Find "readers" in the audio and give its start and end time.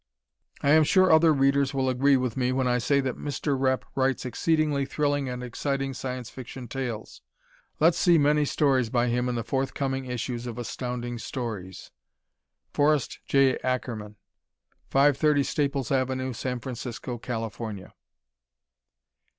1.31-1.75